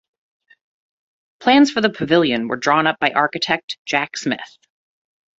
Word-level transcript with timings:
Plans 1.39 1.69
for 1.69 1.79
the 1.79 1.91
pavilion 1.91 2.47
were 2.47 2.55
drawn 2.55 2.85
by 2.99 3.11
architect 3.11 3.77
Jack 3.85 4.17
Smith. 4.17 4.57